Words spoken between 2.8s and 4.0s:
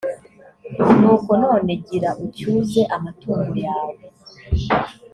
amatungo yawe.